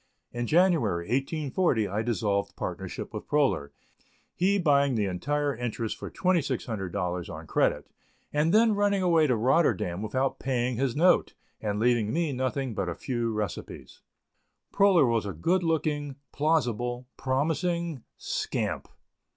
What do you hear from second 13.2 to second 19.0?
recipes. Proler was a good looking, plausible, promising scamp.